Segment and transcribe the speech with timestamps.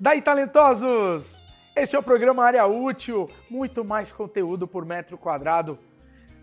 [0.00, 1.44] Daí, talentosos!
[1.74, 5.76] Este é o programa Área Útil, muito mais conteúdo por metro quadrado.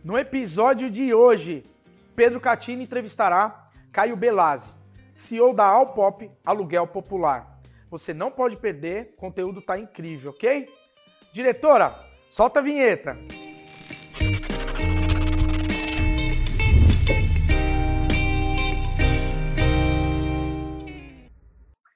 [0.04, 1.64] No episódio de hoje,
[2.18, 4.74] Pedro Catini entrevistará Caio Belazzi,
[5.14, 7.62] CEO da Alpop Aluguel Popular.
[7.90, 10.68] Você não pode perder, conteúdo tá incrível, ok?
[11.32, 11.98] Diretora,
[12.30, 13.18] solta a vinheta.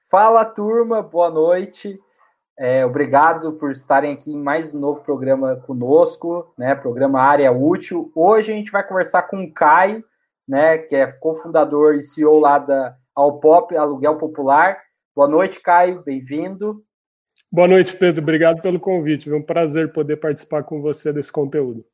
[0.09, 1.99] Fala turma, boa noite.
[2.57, 6.73] É, obrigado por estarem aqui em mais um novo programa conosco, né?
[6.73, 8.11] Programa Área Útil.
[8.15, 10.03] Hoje a gente vai conversar com o Caio,
[10.47, 10.79] né?
[10.79, 14.79] Que é cofundador e CEO lá da Alpop Aluguel Popular.
[15.15, 16.01] Boa noite, Caio.
[16.01, 16.83] Bem-vindo.
[17.51, 18.23] Boa noite, Pedro.
[18.23, 19.31] Obrigado pelo convite.
[19.31, 21.85] É um prazer poder participar com você desse conteúdo.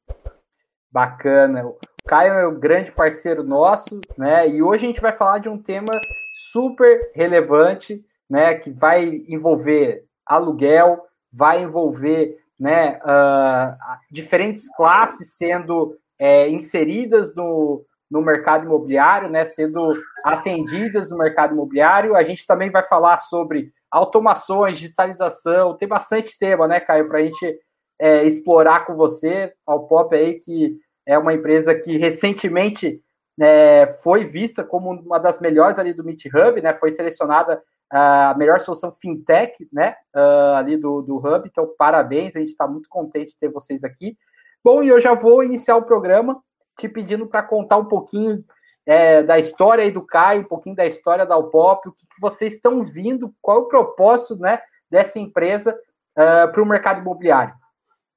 [0.89, 1.67] Bacana.
[1.67, 1.77] O
[2.07, 4.47] Caio é um grande parceiro nosso, né?
[4.47, 5.91] E hoje a gente vai falar de um tema
[6.35, 13.77] super relevante, né, que vai envolver aluguel, vai envolver né, uh,
[14.11, 19.87] diferentes classes sendo é, inseridas no, no mercado imobiliário, né, sendo
[20.25, 22.17] atendidas no mercado imobiliário.
[22.17, 27.23] A gente também vai falar sobre automações, digitalização, tem bastante tema, né, Caio, para a
[27.23, 27.59] gente
[27.99, 29.53] é, explorar com você.
[29.65, 33.01] Ao Pop aí, que é uma empresa que recentemente
[33.39, 36.73] é, foi vista como uma das melhores ali do Meet Hub, né?
[36.73, 39.95] Foi selecionada a melhor solução fintech, né?
[40.15, 41.47] Uh, ali do, do Hub.
[41.47, 44.17] Então, parabéns, a gente está muito contente de ter vocês aqui.
[44.63, 46.41] Bom, e eu já vou iniciar o programa
[46.77, 48.43] te pedindo para contar um pouquinho
[48.85, 52.21] é, da história aí do Caio, um pouquinho da história da Alpop, o que, que
[52.21, 57.53] vocês estão vindo, qual é o propósito né, dessa empresa uh, para o mercado imobiliário.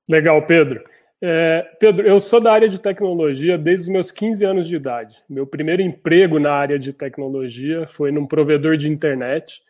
[0.09, 0.83] Legal, Pedro.
[1.21, 5.23] É, Pedro, eu sou da área de tecnologia desde os meus 15 anos de idade.
[5.29, 9.61] Meu primeiro emprego na área de tecnologia foi num provedor de internet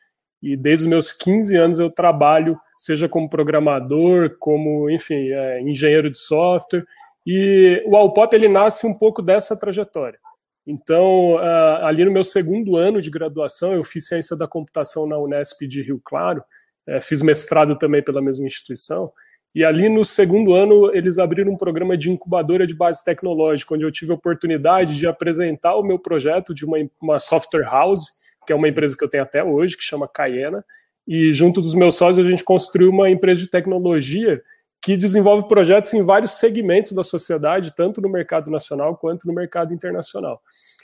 [0.42, 6.10] e desde os meus 15 anos eu trabalho, seja como programador, como, enfim, é, engenheiro
[6.10, 6.84] de software.
[7.26, 10.18] E o Alpop ele nasce um pouco dessa trajetória.
[10.66, 15.18] Então, uh, ali no meu segundo ano de graduação, eu fiz ciência da computação na
[15.18, 16.44] Unesp de Rio Claro,
[16.86, 19.10] uh, fiz mestrado também pela mesma instituição.
[19.54, 23.84] E ali no segundo ano, eles abriram um programa de incubadora de base tecnológica, onde
[23.84, 28.12] eu tive a oportunidade de apresentar o meu projeto de uma, uma software house,
[28.46, 30.64] que é uma empresa que eu tenho até hoje, que chama Cayena.
[31.06, 34.42] E junto dos meus sócios, a gente construiu uma empresa de tecnologia
[34.80, 39.74] que desenvolve projetos em vários segmentos da sociedade, tanto no mercado nacional quanto no mercado
[39.74, 40.40] internacional.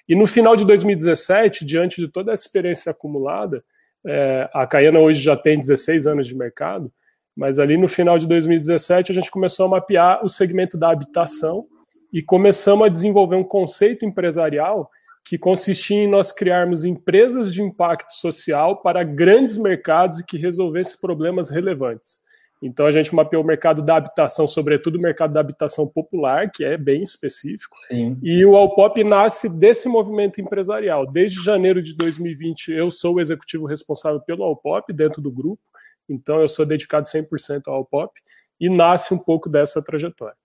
[0.09, 3.65] E no final de 2017, diante de toda essa experiência acumulada,
[4.07, 6.93] é, a Cayena hoje já tem 16 anos de mercado,
[7.37, 11.65] mas ali no final de 2017 a gente começou a mapear o segmento da habitação
[12.13, 14.91] e começamos a desenvolver um conceito empresarial
[15.25, 21.01] que consistia em nós criarmos empresas de impacto social para grandes mercados e que resolvessem
[21.01, 22.23] problemas relevantes.
[22.63, 26.65] Então a gente mapeou o mercado da habitação, sobretudo o mercado da habitação popular, que
[26.65, 27.77] é bem específico.
[27.89, 28.17] Sim.
[28.23, 31.11] E o Alpop nasce desse movimento empresarial.
[31.11, 35.61] Desde janeiro de 2020 eu sou o executivo responsável pelo Alpop dentro do grupo.
[36.09, 38.13] Então eu sou dedicado 100% ao pop
[38.61, 40.37] e nasce um pouco dessa trajetória.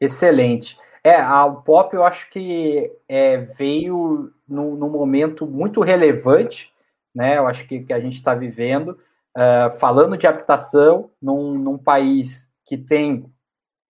[0.00, 0.76] Excelente.
[1.02, 6.72] É, a pop eu acho que é, veio num, momento muito relevante,
[7.14, 7.36] né?
[7.38, 8.98] Eu acho que, que a gente está vivendo,
[9.36, 13.26] uh, falando de habitação num, num país que tem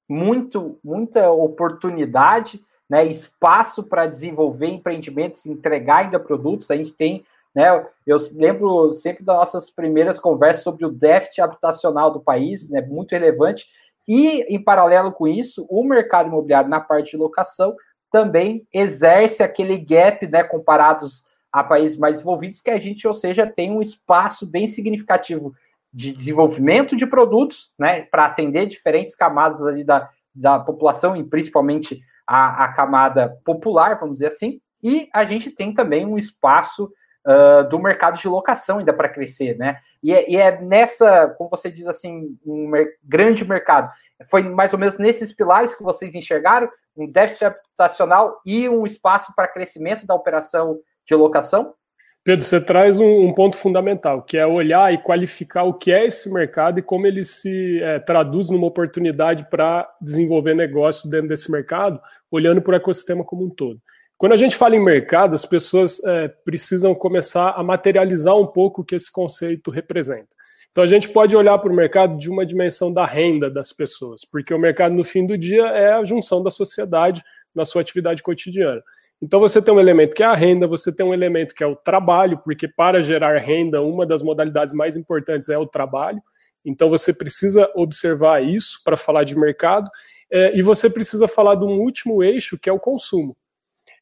[0.08, 2.60] muito, muita oportunidade,
[2.90, 3.06] né?
[3.06, 6.70] Espaço para desenvolver empreendimentos, entregar ainda produtos.
[6.70, 7.86] A gente tem né?
[8.06, 12.80] Eu lembro sempre das nossas primeiras conversas sobre o déficit habitacional do país, né?
[12.80, 13.66] muito relevante.
[14.06, 17.74] E, em paralelo com isso, o mercado imobiliário na parte de locação
[18.10, 23.46] também exerce aquele gap, né, comparados a países mais desenvolvidos, que a gente, ou seja,
[23.46, 25.54] tem um espaço bem significativo
[25.92, 32.02] de desenvolvimento de produtos, né, para atender diferentes camadas ali da, da população, e principalmente
[32.26, 36.92] a, a camada popular, vamos dizer assim, e a gente tem também um espaço
[37.26, 39.78] uh, do mercado de locação ainda para crescer, né?
[40.02, 43.90] E é, e é, nessa, como você diz assim, um mer grande mercado.
[44.30, 49.32] Foi mais ou menos nesses pilares que vocês enxergaram um déficit habitacional e um espaço
[49.34, 51.74] para crescimento da operação de locação?
[52.22, 56.06] Pedro, você traz um, um, ponto fundamental, que é olhar e qualificar o que é
[56.06, 61.50] esse mercado e como ele se é, traduz numa oportunidade para desenvolver negócios dentro desse
[61.50, 62.00] mercado,
[62.30, 63.78] olhando para o ecossistema como um todo.
[64.16, 68.82] Quando a gente fala em mercado, as pessoas é, precisam começar a materializar um pouco
[68.82, 70.28] o que esse conceito representa.
[70.70, 74.24] Então a gente pode olhar para o mercado de uma dimensão da renda das pessoas,
[74.24, 77.22] porque o mercado no fim do dia é a junção da sociedade
[77.54, 78.82] na sua atividade cotidiana.
[79.22, 81.66] Então você tem um elemento que é a renda, você tem um elemento que é
[81.66, 86.20] o trabalho, porque para gerar renda, uma das modalidades mais importantes é o trabalho.
[86.64, 89.88] Então você precisa observar isso para falar de mercado,
[90.30, 93.36] é, e você precisa falar de um último eixo, que é o consumo.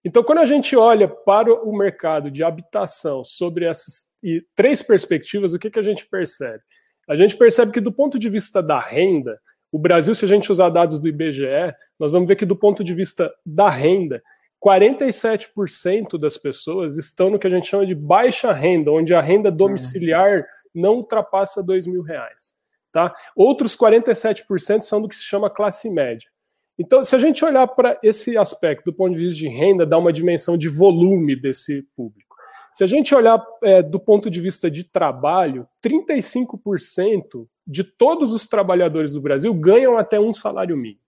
[0.05, 4.13] Então, quando a gente olha para o mercado de habitação sobre essas
[4.55, 6.63] três perspectivas, o que, que a gente percebe?
[7.09, 9.39] A gente percebe que, do ponto de vista da renda,
[9.71, 12.83] o Brasil, se a gente usar dados do IBGE, nós vamos ver que, do ponto
[12.83, 14.23] de vista da renda,
[14.65, 19.51] 47% das pessoas estão no que a gente chama de baixa renda, onde a renda
[19.51, 19.57] uhum.
[19.57, 22.55] domiciliar não ultrapassa dois mil reais.
[22.93, 23.15] Tá?
[23.35, 26.29] Outros 47% são do que se chama classe média.
[26.79, 29.99] Então, se a gente olhar para esse aspecto do ponto de vista de renda, dá
[29.99, 32.33] uma dimensão de volume desse público.
[32.73, 38.49] Se a gente olhar é, do ponto de vista de trabalho, 35% de todos os
[38.49, 41.03] trabalhadores do Brasil ganham até um salário mínimo.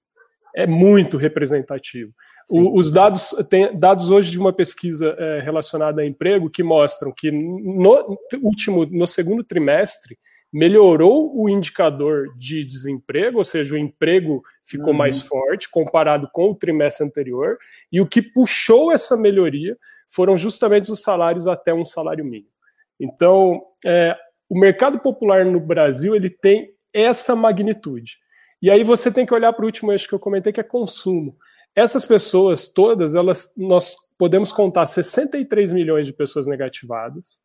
[0.55, 2.12] É muito representativo.
[2.50, 7.11] O, os dados, tem dados hoje de uma pesquisa é, relacionada a emprego que mostram
[7.11, 10.19] que no último, no segundo trimestre,
[10.55, 14.99] melhorou o indicador de desemprego, ou seja, o emprego ficou uhum.
[14.99, 17.59] mais forte comparado com o trimestre anterior,
[17.91, 22.53] e o que puxou essa melhoria foram justamente os salários até um salário mínimo.
[23.01, 24.17] Então, é,
[24.49, 28.19] o mercado popular no Brasil ele tem essa magnitude.
[28.62, 30.65] E aí você tem que olhar para o último eixo que eu comentei, que é
[30.65, 31.37] consumo.
[31.75, 37.43] Essas pessoas todas, elas, nós podemos contar 63 milhões de pessoas negativadas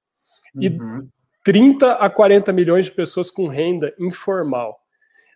[0.54, 0.62] uhum.
[0.62, 0.70] e
[1.50, 4.80] 30 a 40 milhões de pessoas com renda informal.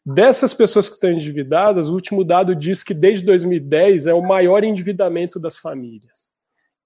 [0.05, 4.63] Dessas pessoas que estão endividadas, o último dado diz que desde 2010 é o maior
[4.63, 6.31] endividamento das famílias.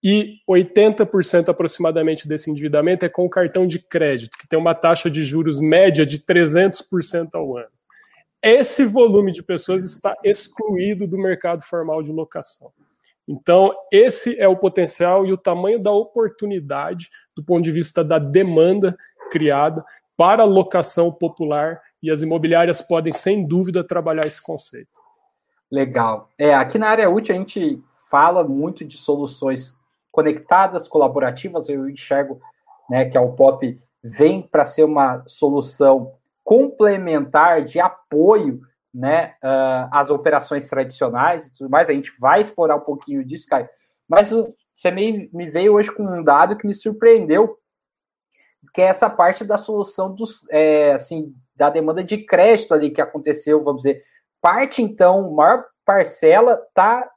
[0.01, 5.11] E 80% aproximadamente desse endividamento é com o cartão de crédito, que tem uma taxa
[5.11, 7.67] de juros média de 300% ao ano.
[8.41, 12.71] Esse volume de pessoas está excluído do mercado formal de locação.
[13.27, 18.17] Então, esse é o potencial e o tamanho da oportunidade do ponto de vista da
[18.17, 18.97] demanda
[19.31, 19.83] criada
[20.15, 24.89] para locação popular e as imobiliárias podem, sem dúvida, trabalhar esse conceito.
[25.71, 26.29] Legal.
[26.37, 29.75] É, aqui na área útil a gente fala muito de soluções
[30.11, 31.69] conectadas, colaborativas.
[31.69, 32.39] Eu enxergo
[32.89, 38.61] né, que a UPOP vem para ser uma solução complementar de apoio
[38.93, 41.89] né, uh, às operações tradicionais e tudo mais.
[41.89, 43.67] A gente vai explorar um pouquinho disso, Caio.
[44.07, 44.31] Mas
[44.73, 47.57] você me, me veio hoje com um dado que me surpreendeu,
[48.77, 53.01] que é essa parte da solução dos, é, assim, da demanda de crédito ali que
[53.01, 54.03] aconteceu, vamos dizer.
[54.39, 57.09] Parte, então, maior parcela está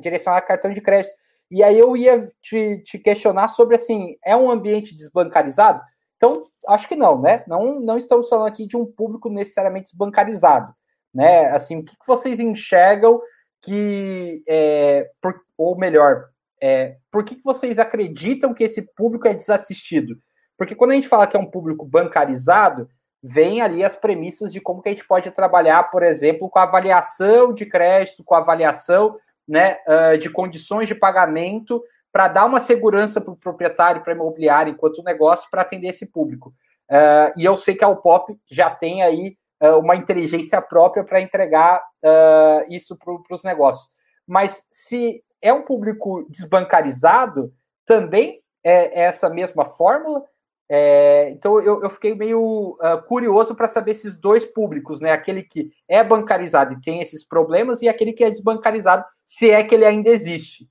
[0.00, 1.12] direcionada a cartão de crédito.
[1.50, 5.82] E aí eu ia te, te, questionar sobre, assim, é um ambiente desbancarizado?
[6.16, 7.44] Então, acho que não, né?
[7.46, 10.72] Não, não estamos falando aqui de um público necessariamente desbancarizado,
[11.12, 11.50] né?
[11.50, 13.20] Assim, o que, vocês enxergam
[13.60, 20.16] que, é, por, ou melhor, é, por que vocês acreditam que esse público é desassistido?
[20.60, 22.86] Porque quando a gente fala que é um público bancarizado,
[23.22, 26.64] vem ali as premissas de como que a gente pode trabalhar, por exemplo, com a
[26.64, 29.16] avaliação de crédito, com a avaliação
[29.48, 29.78] né,
[30.20, 35.02] de condições de pagamento, para dar uma segurança para o proprietário, para a imobiliária, enquanto
[35.02, 36.52] negócio, para atender esse público.
[36.90, 41.20] Uh, e eu sei que a Upop já tem aí uh, uma inteligência própria para
[41.20, 43.90] entregar uh, isso para os negócios.
[44.26, 47.52] Mas se é um público desbancarizado,
[47.86, 50.24] também é essa mesma fórmula?
[50.72, 55.10] É, então eu, eu, fiquei meio uh, curioso para saber esses dois públicos, né?
[55.10, 59.64] Aquele que é bancarizado e tem esses problemas, e aquele que é desbancarizado, se é
[59.64, 60.68] que ele ainda existe.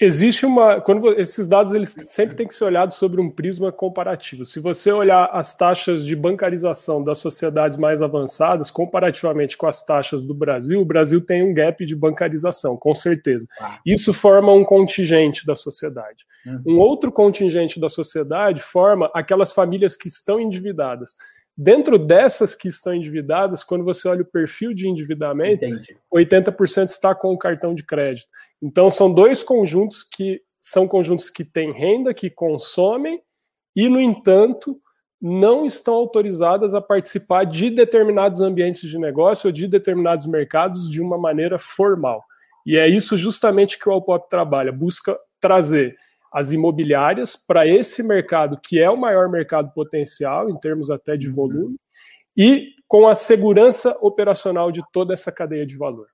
[0.00, 0.80] Existe uma.
[0.80, 4.44] Quando esses dados eles sempre têm que ser olhados sobre um prisma comparativo.
[4.44, 10.24] Se você olhar as taxas de bancarização das sociedades mais avançadas, comparativamente com as taxas
[10.24, 13.48] do Brasil, o Brasil tem um gap de bancarização, com certeza.
[13.60, 13.80] Ah.
[13.84, 16.24] Isso forma um contingente da sociedade.
[16.46, 16.62] Uhum.
[16.66, 21.16] Um outro contingente da sociedade forma aquelas famílias que estão endividadas.
[21.60, 25.96] Dentro dessas que estão endividadas, quando você olha o perfil de endividamento, Entendi.
[26.14, 28.28] 80% está com o cartão de crédito.
[28.62, 33.22] Então, são dois conjuntos que são conjuntos que têm renda, que consomem,
[33.74, 34.80] e, no entanto,
[35.20, 41.00] não estão autorizadas a participar de determinados ambientes de negócio ou de determinados mercados de
[41.00, 42.22] uma maneira formal.
[42.64, 45.96] E é isso justamente que o Alpop trabalha, busca trazer
[46.32, 51.28] as imobiliárias para esse mercado, que é o maior mercado potencial, em termos até de
[51.28, 51.34] uhum.
[51.34, 51.76] volume,
[52.36, 56.06] e com a segurança operacional de toda essa cadeia de valor.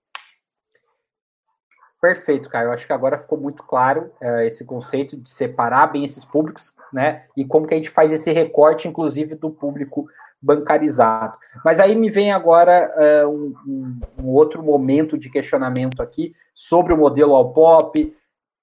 [2.05, 2.67] Perfeito, Caio.
[2.67, 6.75] Eu acho que agora ficou muito claro uh, esse conceito de separar bem esses públicos,
[6.93, 7.25] né?
[7.35, 10.07] E como que a gente faz esse recorte, inclusive, do público
[10.39, 11.35] bancarizado.
[11.65, 12.93] Mas aí me vem agora
[13.25, 18.15] uh, um, um, outro momento de questionamento aqui sobre o modelo Alpop,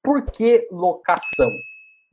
[0.03, 1.49] por que locação,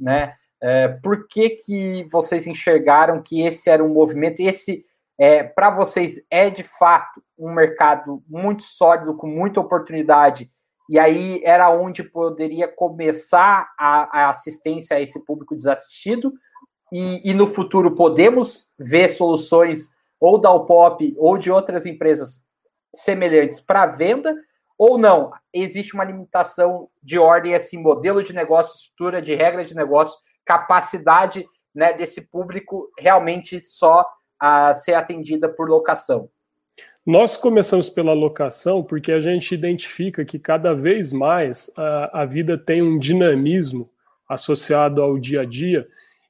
[0.01, 0.33] né?
[0.63, 4.83] É, por que, que vocês enxergaram que esse era um movimento, esse
[5.19, 10.51] é, para vocês é de fato um mercado muito sólido, com muita oportunidade,
[10.89, 16.33] e aí era onde poderia começar a, a assistência a esse público desassistido,
[16.91, 22.43] e, e, no futuro podemos ver soluções ou da Upop ou de outras empresas
[22.95, 24.35] semelhantes para venda,
[24.79, 25.31] ou não?
[25.53, 31.45] Existe uma limitação de ordem, assim, modelo de negócio, estrutura de regra de negócio, capacidade
[31.75, 34.07] né, desse público realmente só
[34.41, 36.31] a ser atendida por locação?
[37.09, 42.59] Nós começamos pela locação porque a gente identifica que cada vez mais a, a vida
[42.59, 43.89] tem um dinamismo
[44.29, 45.89] associado ao dia a dia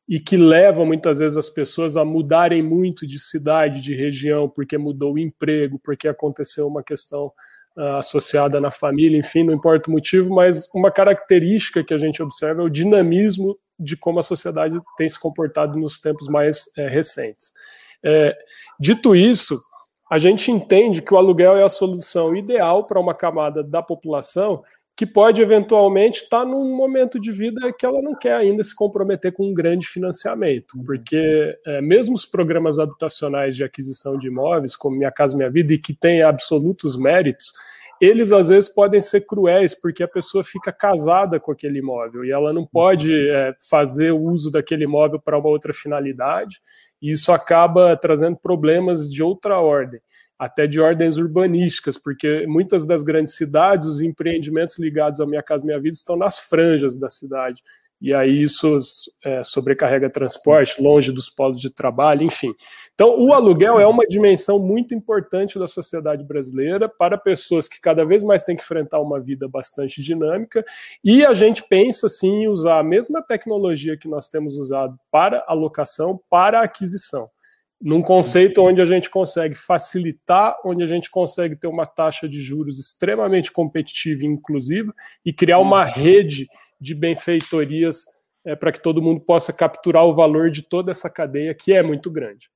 [0.09, 4.79] e que leva muitas vezes as pessoas a mudarem muito de cidade, de região, porque
[4.79, 7.33] mudou o emprego, porque aconteceu uma questão
[7.77, 12.23] uh, associada na família, enfim, não importa o motivo, mas uma característica que a gente
[12.23, 16.87] observa é o dinamismo de como a sociedade tem se comportado nos tempos mais é,
[16.87, 17.53] recentes.
[18.01, 18.37] É,
[18.79, 19.61] dito isso,
[20.11, 24.63] a gente entende que o aluguel é a solução ideal para uma camada da população
[24.99, 28.75] que pode eventualmente estar tá num momento de vida que ela não quer ainda se
[28.75, 30.83] comprometer com um grande financiamento, uhum.
[30.83, 35.73] porque é, mesmo os programas habitacionais de aquisição de imóveis, como Minha Casa Minha Vida,
[35.73, 37.53] e que têm absolutos méritos,
[38.01, 42.33] eles às vezes podem ser cruéis, porque a pessoa fica casada com aquele imóvel e
[42.33, 46.61] ela não pode é, fazer o uso daquele imóvel para uma outra finalidade,
[47.01, 50.01] e isso acaba trazendo problemas de outra ordem
[50.39, 55.65] até de ordens urbanísticas, porque muitas das grandes cidades, os empreendimentos ligados à Minha Casa
[55.65, 57.61] Minha Vida estão nas franjas da cidade.
[58.01, 58.79] E aí isso
[59.25, 62.55] é, sobrecarrega transporte, longe dos polos de trabalho, enfim.
[62.95, 68.05] Então, o aluguel é uma dimensão muito importante da sociedade brasileira para pessoas que cada
[68.05, 70.65] vez mais têm que enfrentar uma vida bastante dinâmica.
[71.03, 75.45] E a gente pensa, sim, em usar a mesma tecnologia que nós temos usado para
[75.49, 77.29] a locação, para aquisição
[77.81, 82.41] num conceito onde a gente consegue facilitar, onde a gente consegue ter uma taxa de
[82.41, 84.93] juros extremamente competitiva e inclusiva
[85.25, 86.49] e criar uma rede
[86.81, 88.05] de benfeitorias
[88.45, 91.83] é, para que todo mundo possa capturar o valor de toda essa cadeia que é
[91.83, 92.51] muito grande.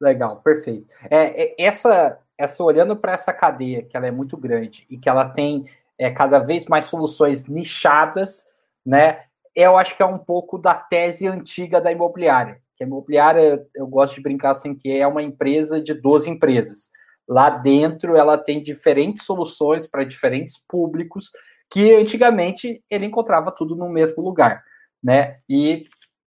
[0.00, 0.94] Legal, perfeito.
[1.10, 5.08] É, é essa, essa olhando para essa cadeia que ela é muito grande e que
[5.08, 5.66] ela tem
[5.98, 8.46] é, cada vez mais soluções nichadas,
[8.84, 9.24] né?
[9.54, 13.86] Eu acho que é um pouco da tese antiga da imobiliária que a imobiliária, eu
[13.86, 16.90] gosto de brincar assim, que é uma empresa de 12 empresas.
[17.26, 21.32] Lá dentro, ela tem diferentes soluções para diferentes públicos,
[21.70, 24.64] que antigamente ele encontrava tudo no mesmo lugar,
[25.02, 25.38] né?
[25.48, 25.86] E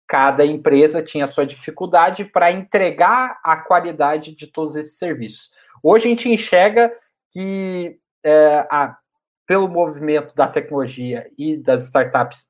[0.08, 5.52] cada empresa tinha sua dificuldade para entregar a qualidade de todos esses serviços.
[5.84, 6.92] Hoje a gente enxerga
[7.32, 8.98] que é, a,
[9.46, 12.50] pelo movimento da tecnologia e das startups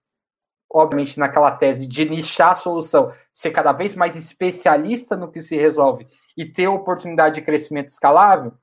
[0.69, 5.55] obviamente, naquela tese de nichar a solução, ser cada vez mais especialista no que se
[5.55, 8.53] resolve e ter oportunidade de crescimento escalável,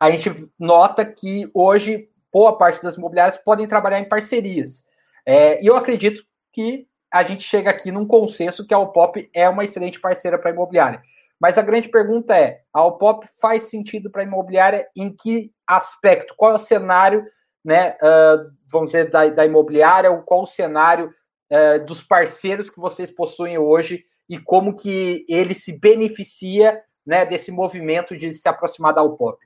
[0.00, 4.84] a gente nota que hoje boa parte das imobiliárias podem trabalhar em parcerias.
[5.24, 9.48] É, e eu acredito que a gente chega aqui num consenso que a Alpop é
[9.48, 11.00] uma excelente parceira para a imobiliária.
[11.40, 16.34] Mas a grande pergunta é: a Alpop faz sentido para a imobiliária em que aspecto?
[16.36, 17.24] Qual é o cenário
[17.64, 21.10] né, uh, vamos dizer, da, da imobiliária, qual o cenário
[21.50, 27.50] uh, dos parceiros que vocês possuem hoje e como que ele se beneficia né, desse
[27.50, 29.45] movimento de se aproximar da UPOP?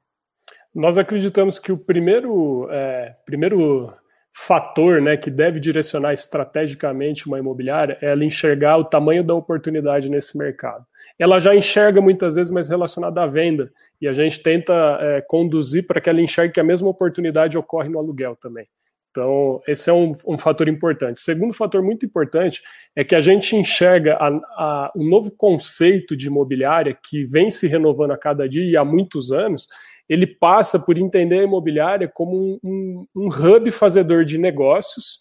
[0.75, 3.93] Nós acreditamos que o primeiro, é, primeiro
[4.33, 10.09] fator né, que deve direcionar estrategicamente uma imobiliária é ela enxergar o tamanho da oportunidade
[10.09, 10.87] nesse mercado
[11.21, 15.87] ela já enxerga muitas vezes mais relacionada à venda, e a gente tenta é, conduzir
[15.87, 18.67] para que ela enxergue que a mesma oportunidade ocorre no aluguel também.
[19.11, 21.21] Então, esse é um, um fator importante.
[21.21, 22.63] Segundo fator muito importante
[22.97, 27.67] é que a gente enxerga a, a, o novo conceito de imobiliária que vem se
[27.67, 29.67] renovando a cada dia e há muitos anos,
[30.11, 35.21] ele passa por entender a imobiliária como um, um, um hub fazedor de negócios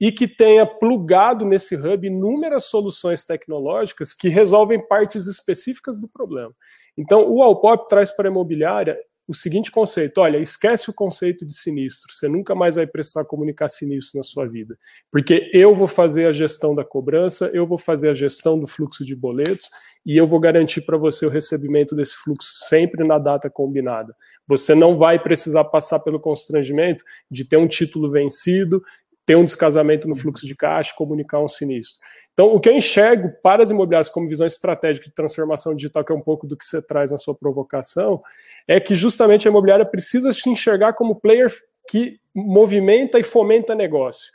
[0.00, 6.52] e que tenha plugado nesse hub inúmeras soluções tecnológicas que resolvem partes específicas do problema.
[6.98, 11.54] Então, o Alpop traz para a imobiliária o seguinte conceito: olha, esquece o conceito de
[11.54, 14.78] sinistro, você nunca mais vai precisar comunicar sinistro na sua vida,
[15.10, 19.04] porque eu vou fazer a gestão da cobrança, eu vou fazer a gestão do fluxo
[19.04, 19.70] de boletos
[20.04, 24.14] e eu vou garantir para você o recebimento desse fluxo sempre na data combinada.
[24.46, 28.82] Você não vai precisar passar pelo constrangimento de ter um título vencido,
[29.26, 32.00] ter um descasamento no fluxo de caixa, comunicar um sinistro.
[32.34, 36.12] Então, o que eu enxergo para as imobiliárias como visão estratégica de transformação digital, que
[36.12, 38.20] é um pouco do que você traz na sua provocação,
[38.66, 41.50] é que justamente a imobiliária precisa se enxergar como player
[41.88, 44.32] que movimenta e fomenta negócio,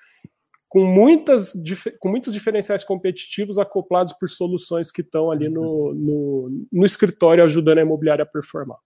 [0.70, 1.54] com, muitas,
[2.00, 7.80] com muitos diferenciais competitivos acoplados por soluções que estão ali no, no, no escritório ajudando
[7.80, 8.78] a imobiliária a performar.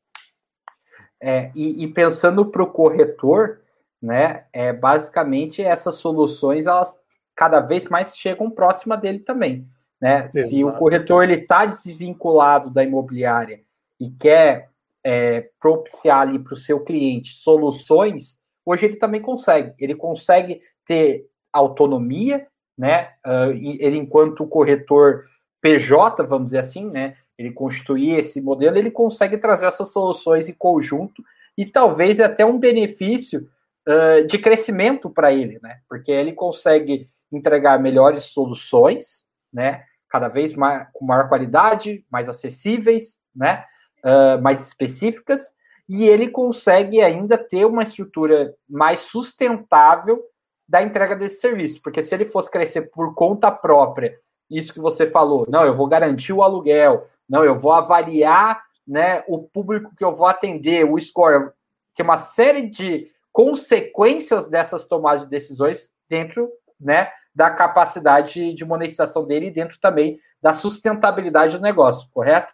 [1.22, 3.62] É, e, e, pensando para o corretor,
[4.04, 6.94] né, é, basicamente essas soluções elas
[7.34, 9.66] cada vez mais chegam próxima dele também.
[10.00, 10.30] Né?
[10.30, 13.62] Se o corretor ele está desvinculado da imobiliária
[13.98, 14.70] e quer
[15.02, 19.74] é, propiciar ali para o seu cliente soluções, hoje ele também consegue.
[19.80, 22.46] Ele consegue ter autonomia,
[22.78, 23.12] né?
[23.26, 25.26] Uh, ele, enquanto corretor
[25.62, 27.16] PJ, vamos dizer assim, né?
[27.38, 31.24] Ele constituir esse modelo, ele consegue trazer essas soluções em conjunto
[31.58, 33.48] e talvez até um benefício
[34.28, 35.80] de crescimento para ele, né?
[35.90, 39.84] Porque ele consegue entregar melhores soluções, né?
[40.10, 43.66] Cada vez mais com maior qualidade, mais acessíveis, né?
[44.04, 45.54] Uh, mais específicas
[45.88, 50.24] e ele consegue ainda ter uma estrutura mais sustentável
[50.68, 54.18] da entrega desse serviço, porque se ele fosse crescer por conta própria,
[54.50, 59.24] isso que você falou, não, eu vou garantir o aluguel, não, eu vou avaliar né,
[59.28, 61.52] o público que eu vou atender, o score,
[61.94, 66.50] tem uma série de consequências dessas tomadas de decisões dentro
[66.80, 72.54] né, da capacidade de monetização dele e dentro também da sustentabilidade do negócio, correto?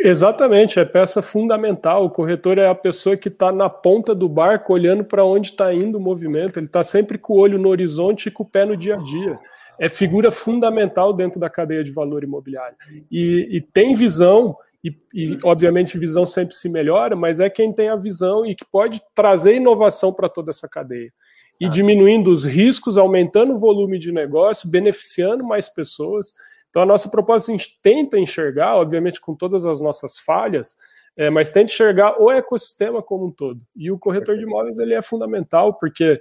[0.00, 2.04] Exatamente, é peça fundamental.
[2.04, 5.72] O corretor é a pessoa que está na ponta do barco, olhando para onde está
[5.72, 6.58] indo o movimento.
[6.58, 8.98] Ele está sempre com o olho no horizonte e com o pé no dia a
[8.98, 9.38] dia.
[9.78, 12.76] É figura fundamental dentro da cadeia de valor imobiliário.
[13.10, 17.88] E, e tem visão, e, e, obviamente visão sempre se melhora, mas é quem tem
[17.88, 21.12] a visão e que pode trazer inovação para toda essa cadeia.
[21.60, 26.32] E diminuindo os riscos, aumentando o volume de negócio, beneficiando mais pessoas
[26.72, 30.74] então, a nossa proposta, a gente tenta enxergar, obviamente com todas as nossas falhas,
[31.14, 33.60] é, mas tenta enxergar o ecossistema como um todo.
[33.76, 36.18] E o corretor de imóveis ele é fundamental, porque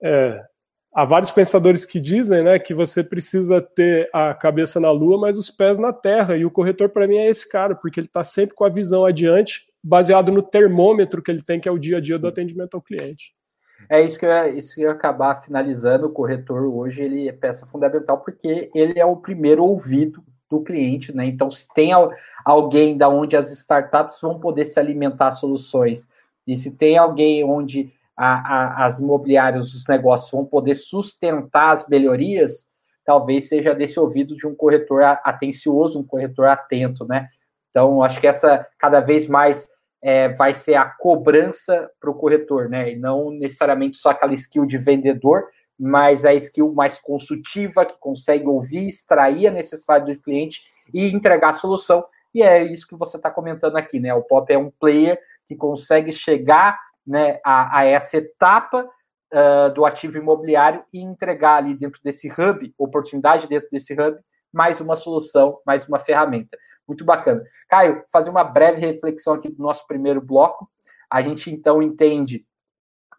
[0.00, 0.40] é,
[0.94, 5.36] há vários pensadores que dizem né, que você precisa ter a cabeça na lua, mas
[5.36, 6.36] os pés na terra.
[6.36, 9.04] E o corretor, para mim, é esse cara, porque ele está sempre com a visão
[9.04, 12.74] adiante, baseado no termômetro que ele tem, que é o dia a dia do atendimento
[12.74, 13.32] ao cliente.
[13.88, 16.06] É isso que eu, isso que eu acabar finalizando.
[16.06, 21.14] O corretor hoje ele é peça fundamental porque ele é o primeiro ouvido do cliente,
[21.14, 21.24] né?
[21.26, 21.92] Então, se tem
[22.44, 26.08] alguém da onde as startups vão poder se alimentar soluções,
[26.46, 31.88] e se tem alguém onde a, a, as imobiliárias, os negócios vão poder sustentar as
[31.88, 32.66] melhorias,
[33.02, 37.28] talvez seja desse ouvido de um corretor atencioso, um corretor atento, né?
[37.70, 39.70] Então, acho que essa cada vez mais
[40.02, 42.92] é, vai ser a cobrança para o corretor, né?
[42.92, 45.46] E não necessariamente só aquela skill de vendedor,
[45.78, 50.60] mas a skill mais consultiva, que consegue ouvir, extrair a necessidade do cliente
[50.92, 52.04] e entregar a solução.
[52.34, 54.12] E é isso que você está comentando aqui, né?
[54.12, 58.88] O Pop é um player que consegue chegar né, a, a essa etapa
[59.32, 64.18] uh, do ativo imobiliário e entregar ali dentro desse hub, oportunidade dentro desse hub,
[64.52, 66.58] mais uma solução, mais uma ferramenta.
[66.86, 67.44] Muito bacana.
[67.68, 70.68] Caio, fazer uma breve reflexão aqui do nosso primeiro bloco.
[71.08, 72.44] A gente então entende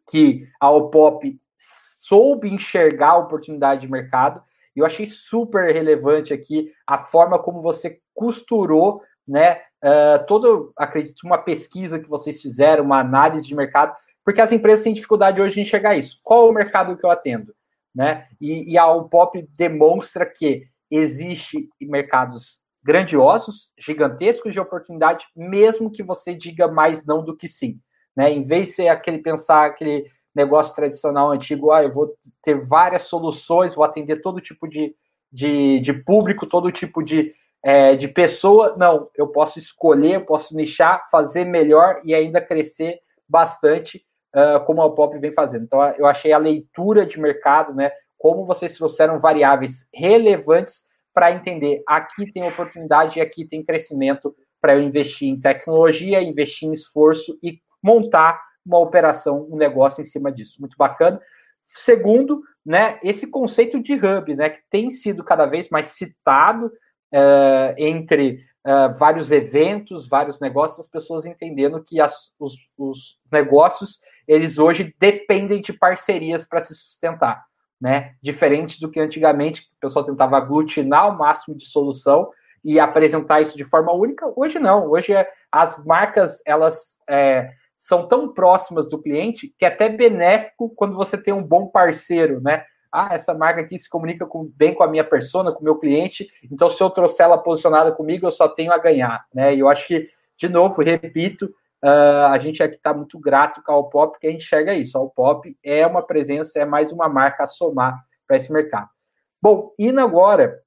[0.09, 4.43] que a Opop soube enxergar a oportunidade de mercado.
[4.75, 9.61] E eu achei super relevante aqui a forma como você costurou, né?
[9.83, 14.83] Uh, todo, acredito, uma pesquisa que vocês fizeram, uma análise de mercado, porque as empresas
[14.83, 16.19] têm dificuldade hoje de enxergar isso.
[16.23, 17.53] Qual é o mercado que eu atendo?
[17.93, 18.27] Né?
[18.39, 26.33] E, e a Upop demonstra que existe mercados grandiosos, gigantescos de oportunidade, mesmo que você
[26.33, 27.79] diga mais não do que sim.
[28.15, 28.31] Né?
[28.31, 33.03] Em vez de ser aquele pensar aquele negócio tradicional antigo, ah, eu vou ter várias
[33.03, 34.95] soluções, vou atender todo tipo de,
[35.31, 38.75] de, de público, todo tipo de, é, de pessoa.
[38.77, 44.81] Não, eu posso escolher, eu posso nichar, fazer melhor e ainda crescer bastante, uh, como
[44.81, 45.63] a Pop vem fazendo.
[45.63, 47.91] Então, eu achei a leitura de mercado, né?
[48.17, 54.75] Como vocês trouxeram variáveis relevantes para entender aqui tem oportunidade e aqui tem crescimento para
[54.75, 60.31] eu investir em tecnologia, investir em esforço e montar uma operação, um negócio em cima
[60.31, 60.57] disso.
[60.59, 61.19] Muito bacana.
[61.65, 66.71] Segundo, né, esse conceito de hub, né, que tem sido cada vez mais citado
[67.13, 73.99] uh, entre uh, vários eventos, vários negócios, as pessoas entendendo que as, os, os negócios
[74.27, 77.43] eles hoje dependem de parcerias para se sustentar
[77.81, 78.13] né?
[78.21, 82.29] Diferente do que antigamente, o pessoal tentava aglutinar o máximo de solução
[82.63, 84.31] e apresentar isso de forma única.
[84.35, 84.87] Hoje não.
[84.87, 90.69] Hoje é, as marcas elas é, são tão próximas do cliente que é até benéfico
[90.75, 92.63] quando você tem um bom parceiro, né?
[92.91, 95.77] Ah, essa marca aqui se comunica com, bem com a minha persona, com o meu
[95.77, 96.29] cliente.
[96.51, 99.55] Então, se eu trouxer ela posicionada comigo, eu só tenho a ganhar, né?
[99.55, 103.71] E eu acho que, de novo, repito, Uh, a gente aqui está muito grato com
[103.71, 104.95] a Alpop, porque a gente enxerga isso.
[104.95, 108.87] A Alpop é uma presença, é mais uma marca a somar para esse mercado.
[109.41, 110.61] Bom, indo agora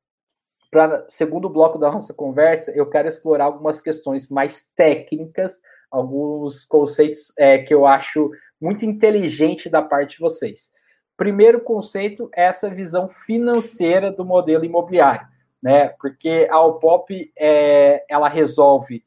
[0.73, 7.33] para segundo bloco da nossa conversa, eu quero explorar algumas questões mais técnicas, alguns conceitos
[7.39, 10.73] é, que eu acho muito inteligente da parte de vocês.
[11.17, 15.27] Primeiro conceito é essa visão financeira do modelo imobiliário,
[15.63, 15.89] né?
[16.01, 19.05] Porque a Alpop é, ela resolve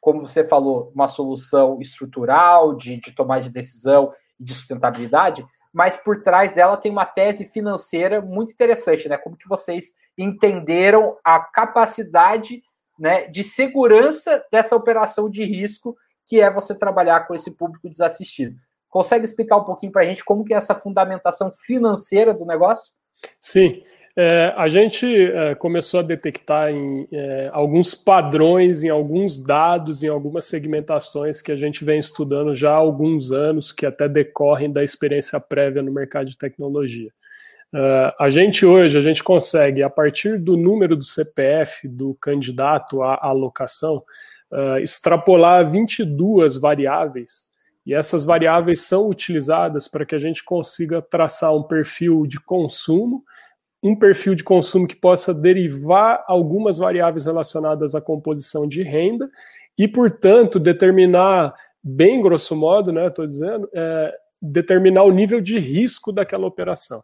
[0.00, 5.96] como você falou, uma solução estrutural de, de tomada de decisão e de sustentabilidade, mas
[5.96, 9.16] por trás dela tem uma tese financeira muito interessante, né?
[9.16, 12.62] Como que vocês entenderam a capacidade
[12.98, 18.58] né, de segurança dessa operação de risco que é você trabalhar com esse público desassistido.
[18.88, 22.92] Consegue explicar um pouquinho para a gente como que é essa fundamentação financeira do negócio?
[23.40, 23.82] Sim,
[24.20, 30.08] é, a gente é, começou a detectar em, é, alguns padrões, em alguns dados, em
[30.08, 34.82] algumas segmentações que a gente vem estudando já há alguns anos, que até decorrem da
[34.82, 37.10] experiência prévia no mercado de tecnologia.
[37.72, 43.02] Uh, a gente hoje, a gente consegue, a partir do número do CPF do candidato
[43.02, 44.02] à alocação,
[44.50, 47.47] uh, extrapolar 22 variáveis,
[47.88, 53.24] e essas variáveis são utilizadas para que a gente consiga traçar um perfil de consumo,
[53.82, 59.26] um perfil de consumo que possa derivar algumas variáveis relacionadas à composição de renda
[59.78, 66.12] e, portanto, determinar, bem grosso modo, né, estou dizendo, é, determinar o nível de risco
[66.12, 67.02] daquela operação.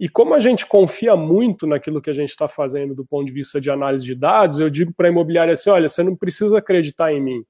[0.00, 3.32] E como a gente confia muito naquilo que a gente está fazendo do ponto de
[3.32, 6.56] vista de análise de dados, eu digo para a imobiliária assim: olha, você não precisa
[6.56, 7.44] acreditar em mim.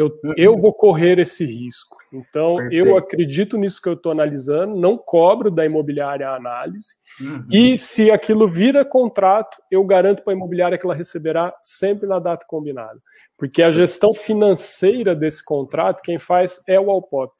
[0.00, 0.34] Eu, uhum.
[0.36, 1.98] eu vou correr esse risco.
[2.12, 2.86] Então, Perfeito.
[2.86, 6.94] eu acredito nisso que eu estou analisando, não cobro da imobiliária a análise.
[7.20, 7.46] Uhum.
[7.50, 12.18] E se aquilo vira contrato, eu garanto para a imobiliária que ela receberá sempre na
[12.18, 12.98] data combinada.
[13.36, 17.32] Porque a gestão financeira desse contrato, quem faz é o Alpop.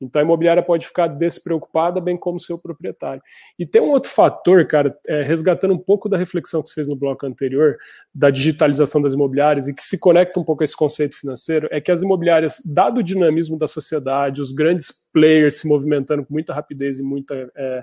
[0.00, 3.22] Então a imobiliária pode ficar despreocupada, bem como o seu proprietário.
[3.58, 6.88] E tem um outro fator, cara, é, resgatando um pouco da reflexão que você fez
[6.88, 7.76] no bloco anterior,
[8.14, 11.80] da digitalização das imobiliárias, e que se conecta um pouco a esse conceito financeiro, é
[11.80, 16.52] que as imobiliárias, dado o dinamismo da sociedade, os grandes players se movimentando com muita
[16.52, 17.50] rapidez e muita.
[17.56, 17.82] É,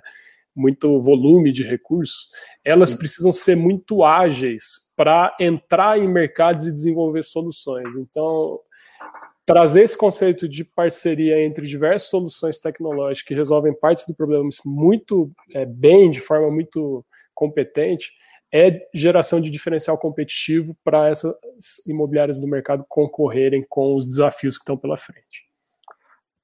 [0.56, 2.30] muito volume de recursos,
[2.64, 2.98] elas Sim.
[2.98, 7.96] precisam ser muito ágeis para entrar em mercados e desenvolver soluções.
[7.96, 8.60] Então,
[9.46, 15.32] trazer esse conceito de parceria entre diversas soluções tecnológicas que resolvem partes do problema muito
[15.54, 18.12] é, bem, de forma muito competente,
[18.54, 21.36] é geração de diferencial competitivo para essas
[21.88, 25.50] imobiliárias do mercado concorrerem com os desafios que estão pela frente.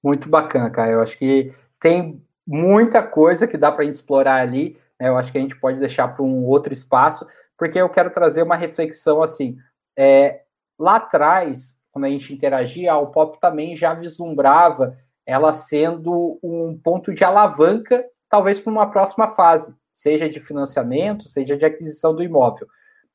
[0.03, 0.93] Muito bacana, Caio.
[0.93, 4.75] Eu acho que tem muita coisa que dá para a gente explorar ali.
[4.99, 5.07] Né?
[5.07, 8.41] Eu acho que a gente pode deixar para um outro espaço, porque eu quero trazer
[8.41, 9.55] uma reflexão assim.
[9.95, 10.41] É,
[10.79, 17.13] lá atrás, quando a gente interagia, a Pop também já vislumbrava ela sendo um ponto
[17.13, 22.67] de alavanca, talvez para uma próxima fase, seja de financiamento, seja de aquisição do imóvel,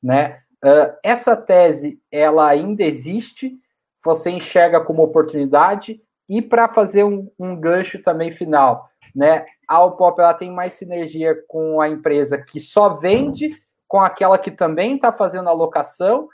[0.02, 0.40] né?
[0.62, 3.56] Uh, essa tese, ela ainda existe,
[4.04, 9.46] você enxerga como oportunidade, e para fazer um, um, gancho também final, né?
[9.66, 14.50] A Alpop ela tem mais sinergia com a empresa que só vende, com aquela que
[14.50, 16.28] também está fazendo a locação,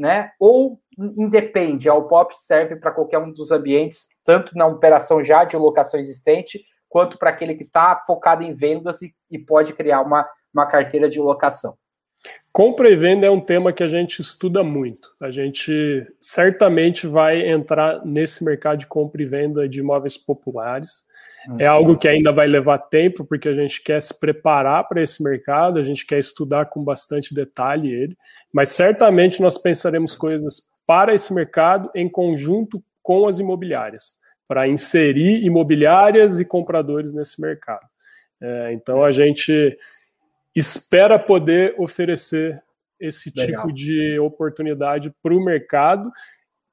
[0.00, 0.32] né?
[0.40, 5.56] Ou independe, a Alpop serve para qualquer um dos ambientes, tanto na operação já de
[5.56, 10.26] locação existente, quanto para aquele que está focado em vendas e, e pode criar uma,
[10.52, 11.76] uma carteira de locação.
[12.52, 15.14] Compra e venda é um tema que a gente estuda muito.
[15.20, 21.04] A gente certamente vai entrar nesse mercado de compra e venda de imóveis populares.
[21.58, 25.22] É algo que ainda vai levar tempo, porque a gente quer se preparar para esse
[25.22, 28.16] mercado, a gente quer estudar com bastante detalhe ele,
[28.52, 34.14] mas certamente nós pensaremos coisas para esse mercado em conjunto com as imobiliárias,
[34.46, 37.86] para inserir imobiliárias e compradores nesse mercado.
[38.40, 39.78] É, então a gente
[40.54, 42.62] espera poder oferecer
[42.98, 43.62] esse Legal.
[43.62, 46.10] tipo de oportunidade para o mercado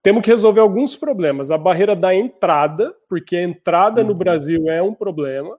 [0.01, 1.51] temos que resolver alguns problemas.
[1.51, 4.07] A barreira da entrada, porque a entrada uhum.
[4.07, 5.57] no Brasil é um problema,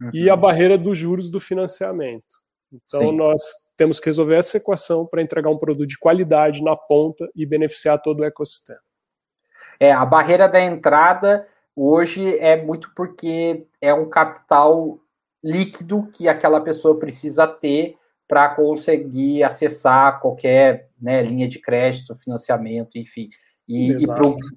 [0.00, 0.10] uhum.
[0.12, 2.40] e a barreira dos juros do financiamento.
[2.72, 3.16] Então, Sim.
[3.16, 3.42] nós
[3.76, 8.00] temos que resolver essa equação para entregar um produto de qualidade na ponta e beneficiar
[8.00, 8.80] todo o ecossistema.
[9.78, 15.00] É, a barreira da entrada hoje é muito porque é um capital
[15.42, 17.96] líquido que aquela pessoa precisa ter
[18.28, 23.28] para conseguir acessar qualquer né, linha de crédito, financiamento, enfim.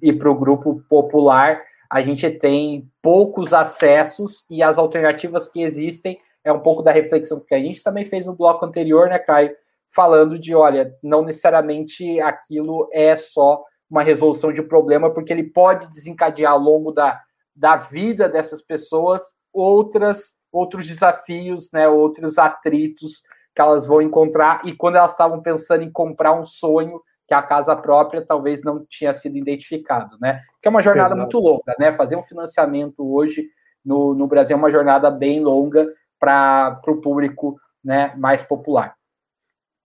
[0.02, 6.18] E, para o grupo popular, a gente tem poucos acessos e as alternativas que existem
[6.44, 9.54] é um pouco da reflexão que a gente também fez no bloco anterior, né, Caio?
[9.88, 15.88] Falando de, olha, não necessariamente aquilo é só uma resolução de problema, porque ele pode
[15.88, 17.20] desencadear ao longo da,
[17.54, 23.22] da vida dessas pessoas outras outros desafios, né, outros atritos
[23.54, 27.42] que elas vão encontrar e quando elas estavam pensando em comprar um sonho que a
[27.42, 30.42] casa própria talvez não tinha sido identificado, né?
[30.62, 31.20] Que é uma jornada Exato.
[31.20, 31.92] muito longa, né?
[31.92, 33.48] Fazer um financiamento hoje
[33.84, 38.96] no, no Brasil é uma jornada bem longa para o público né, mais popular.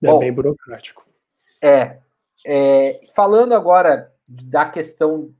[0.04, 1.06] É Bom, bem burocrático.
[1.62, 2.00] É,
[2.46, 5.34] é, falando agora da questão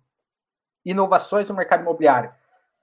[0.86, 2.32] inovações no mercado imobiliário,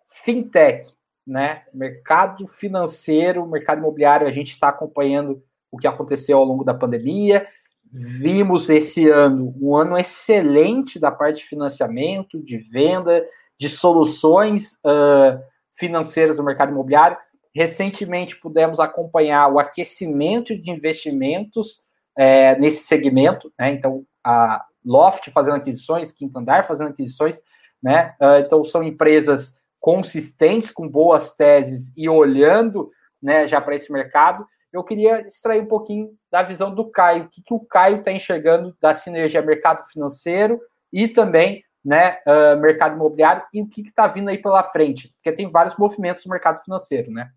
[0.07, 0.93] fintech,
[1.27, 1.65] né?
[1.75, 7.47] Mercado financeiro, mercado imobiliário, a gente está acompanhando o que aconteceu ao longo da pandemia.
[7.91, 13.25] Vimos esse ano um ano excelente da parte de financiamento, de venda,
[13.59, 15.41] de soluções uh,
[15.75, 17.17] financeiras no mercado imobiliário.
[17.55, 21.83] Recentemente pudemos acompanhar o aquecimento de investimentos
[22.17, 23.73] é, nesse segmento, né?
[23.73, 27.41] Então, a Loft fazendo aquisições, Quinto Andar fazendo aquisições,
[27.83, 28.15] né?
[28.21, 32.91] Uh, então, são empresas consistentes, com boas teses e olhando
[33.23, 37.29] né, já para esse mercado, eu queria extrair um pouquinho da visão do Caio, o
[37.29, 40.61] que, que o Caio está enxergando da sinergia mercado financeiro
[40.93, 45.33] e também né, uh, mercado imobiliário e o que está vindo aí pela frente, porque
[45.33, 47.31] tem vários movimentos no mercado financeiro, né?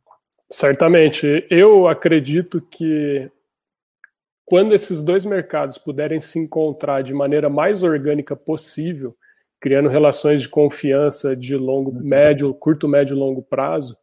[0.49, 1.47] Certamente.
[1.49, 3.31] Eu acredito que
[4.43, 9.15] quando esses dois mercados puderem se encontrar de maneira mais orgânica possível,
[9.61, 12.03] criando relações de confiança de longo, uhum.
[12.03, 13.95] médio, curto, médio e longo prazo,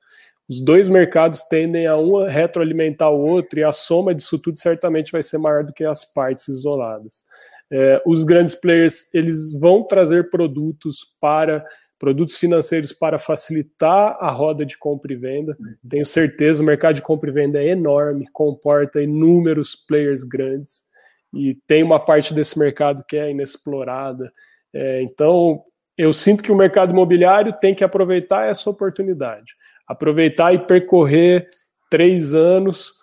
[0.49, 5.13] os dois mercados tendem a um retroalimentar o outro e a soma disso tudo certamente
[5.13, 7.25] vai ser maior do que as partes isoladas.
[7.71, 11.65] É, os grandes players eles vão trazer produtos para
[11.99, 15.57] produtos financeiros para facilitar a roda de compra e venda.
[15.89, 20.85] Tenho certeza, o mercado de compra e venda é enorme, comporta inúmeros players grandes
[21.35, 24.33] e tem uma parte desse mercado que é inexplorada.
[24.73, 25.63] É, então,
[25.97, 29.55] eu sinto que o mercado imobiliário tem que aproveitar essa oportunidade,
[29.88, 31.48] aproveitar e percorrer
[31.90, 32.98] três anos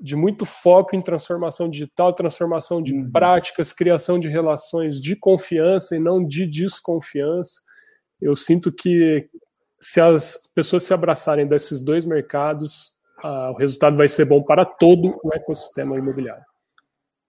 [0.00, 3.10] de muito foco em transformação digital, transformação de uhum.
[3.10, 7.60] práticas, criação de relações de confiança e não de desconfiança.
[8.20, 9.28] Eu sinto que
[9.80, 14.64] se as pessoas se abraçarem desses dois mercados, uh, o resultado vai ser bom para
[14.64, 16.44] todo o ecossistema imobiliário.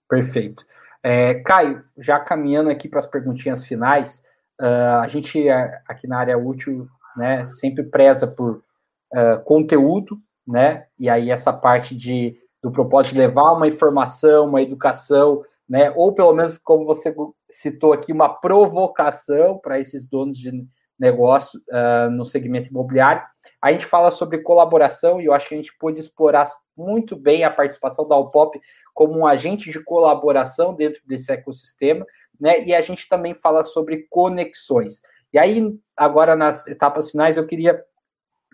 [0.08, 0.64] Perfeito.
[1.02, 4.24] É, Caio, já caminhando aqui para as perguntinhas finais,
[4.62, 8.64] uh, a gente é, aqui na área útil né, sempre preza por
[9.14, 10.18] uh, conteúdo,
[10.48, 10.86] né?
[10.98, 15.92] E aí essa parte de, do propósito de levar uma informação, uma educação, né?
[15.96, 17.16] Ou pelo menos, como você
[17.50, 20.52] citou aqui, uma provocação para esses donos de
[21.00, 23.24] negócio uh, no segmento imobiliário.
[23.62, 27.44] A gente fala sobre colaboração e eu acho que a gente pôde explorar muito bem
[27.44, 28.60] a participação da Alpop
[28.94, 32.06] como um agente de colaboração dentro desse ecossistema,
[32.40, 32.64] né?
[32.66, 35.02] E a gente também fala sobre conexões.
[35.32, 37.82] E aí, agora nas etapas finais, eu queria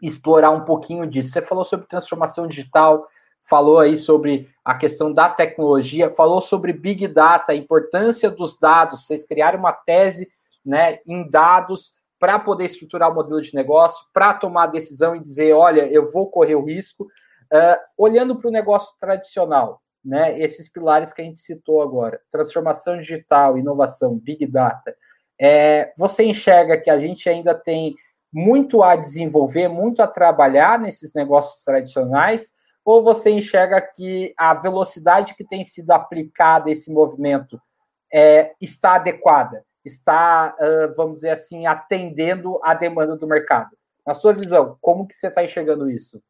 [0.01, 1.31] explorar um pouquinho disso.
[1.31, 3.07] Você falou sobre transformação digital,
[3.41, 9.05] falou aí sobre a questão da tecnologia, falou sobre Big Data, a importância dos dados,
[9.05, 10.27] vocês criaram uma tese
[10.65, 15.19] né, em dados para poder estruturar o modelo de negócio, para tomar a decisão e
[15.19, 17.07] dizer, olha, eu vou correr o risco.
[17.53, 22.97] Uh, olhando para o negócio tradicional, né, esses pilares que a gente citou agora, transformação
[22.97, 24.95] digital, inovação, big data,
[25.39, 27.95] é, você enxerga que a gente ainda tem
[28.37, 32.51] muito a desenvolver, muito a trabalhar nesses negócios tradicionais,
[32.83, 37.57] ou você enxerga que a velocidade que tem sido aplicada esse movimento
[38.13, 40.53] é, está adequada, está,
[40.97, 43.69] vamos dizer assim, atendendo à demanda do mercado?
[44.05, 46.21] Na sua visão, como que você está enxergando isso?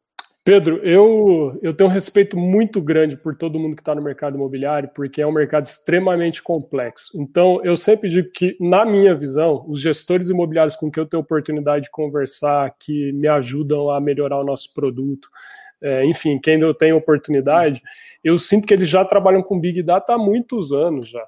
[0.46, 4.36] Pedro, eu, eu tenho um respeito muito grande por todo mundo que está no mercado
[4.36, 7.10] imobiliário, porque é um mercado extremamente complexo.
[7.20, 11.20] Então, eu sempre digo que, na minha visão, os gestores imobiliários com que eu tenho
[11.20, 15.28] oportunidade de conversar, que me ajudam a melhorar o nosso produto,
[15.82, 17.82] é, enfim, quem eu tenho oportunidade,
[18.22, 21.26] eu sinto que eles já trabalham com Big Data há muitos anos já.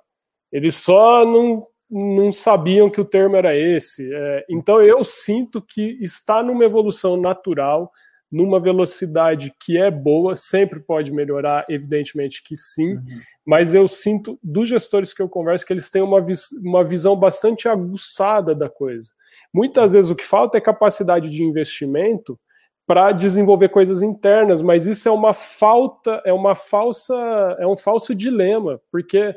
[0.53, 4.15] Eles só não, não sabiam que o termo era esse.
[4.15, 7.91] É, então, eu sinto que está numa evolução natural
[8.31, 13.21] numa velocidade que é boa, sempre pode melhorar, evidentemente que sim, uhum.
[13.47, 17.17] mas eu sinto dos gestores que eu converso que eles têm uma, vis uma visão
[17.17, 19.11] bastante aguçada da coisa.
[19.53, 22.39] Muitas vezes o que falta é capacidade de investimento
[22.87, 27.15] para desenvolver coisas internas, mas isso é uma falta, é uma falsa,
[27.59, 29.35] é um falso dilema, porque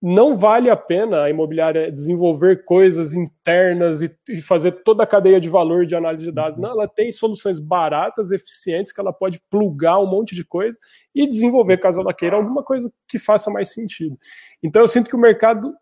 [0.00, 5.40] não vale a pena a imobiliária desenvolver coisas internas e, e, fazer toda a cadeia
[5.40, 6.56] de valor de análise de dados.
[6.56, 6.62] Uhum.
[6.62, 10.78] Não, ela tem soluções baratas, eficientes, que ela pode plugar um monte de coisa
[11.12, 14.16] e desenvolver, caso ela queira, alguma coisa que faça mais sentido.
[14.62, 15.74] Então eu sinto que o mercado,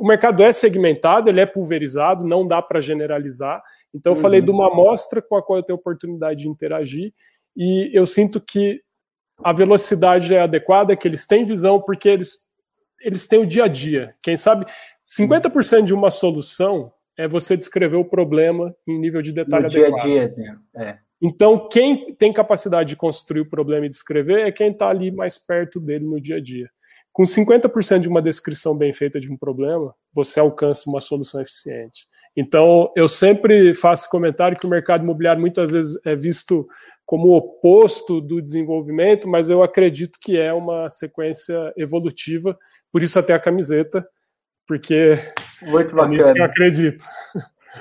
[0.00, 3.62] o mercado é segmentado, ele é pulverizado, não dá para generalizar.
[3.94, 4.22] Então eu uhum.
[4.22, 7.12] falei de uma amostra com a qual eu tenho oportunidade de interagir
[7.56, 8.80] e eu sinto que
[9.44, 12.42] a velocidade é adequada, que eles têm visão, porque eles
[13.02, 14.14] eles têm o dia a dia.
[14.22, 14.66] Quem sabe
[15.06, 20.02] 50% de uma solução é você descrever o problema em nível de detalhe no adequado.
[20.02, 20.58] Dia a dia, né?
[20.76, 20.98] é.
[21.24, 25.38] Então, quem tem capacidade de construir o problema e descrever é quem está ali mais
[25.38, 26.68] perto dele no dia a dia.
[27.12, 32.08] Com 50% de uma descrição bem feita de um problema, você alcança uma solução eficiente.
[32.36, 36.66] Então, eu sempre faço comentário que o mercado imobiliário muitas vezes é visto
[37.04, 42.58] como o oposto do desenvolvimento, mas eu acredito que é uma sequência evolutiva
[42.92, 44.06] por isso até a camiseta,
[44.66, 45.18] porque
[45.62, 46.14] Muito bacana.
[46.14, 47.04] é nisso que eu acredito.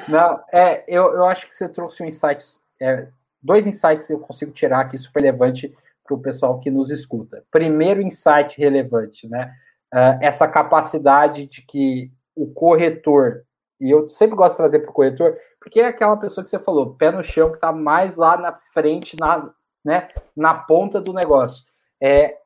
[0.08, 2.44] Não, é, eu, eu acho que você trouxe um insight,
[2.80, 3.10] é,
[3.44, 7.44] dois insights que eu consigo tirar aqui super relevante para o pessoal que nos escuta.
[7.52, 9.54] Primeiro insight relevante, né?
[9.94, 13.44] Uh, essa capacidade de que o corretor,
[13.80, 16.60] e eu sempre gosto de trazer para o corretor, porque é aquela pessoa que você
[16.60, 19.50] falou, pé no chão, que está mais lá na frente, na,
[19.84, 21.66] né, na ponta do negócio.
[22.00, 22.38] É,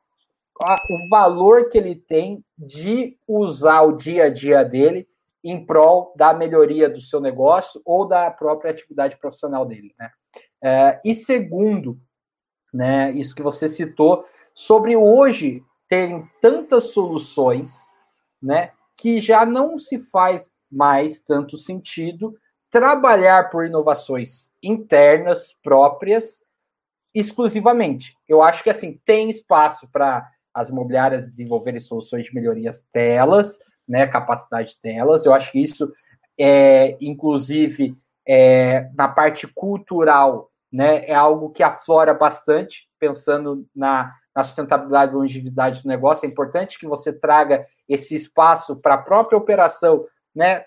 [0.60, 5.08] a, o valor que ele tem de usar o dia a dia dele
[5.42, 10.10] em prol da melhoria do seu negócio ou da própria atividade profissional dele, né?
[10.62, 12.00] É, e segundo,
[12.72, 17.92] né, isso que você citou sobre hoje terem tantas soluções,
[18.42, 22.36] né, que já não se faz mais tanto sentido
[22.70, 26.42] trabalhar por inovações internas próprias
[27.14, 28.16] exclusivamente.
[28.28, 34.06] Eu acho que assim tem espaço para as imobiliárias desenvolverem soluções de melhorias telas, né,
[34.06, 35.26] capacidade telas.
[35.26, 35.92] Eu acho que isso
[36.38, 37.94] é, inclusive,
[38.26, 45.16] é, na parte cultural, né, é algo que aflora bastante, pensando na, na sustentabilidade e
[45.16, 46.24] longevidade do negócio.
[46.24, 50.64] É importante que você traga esse espaço para a própria operação, né,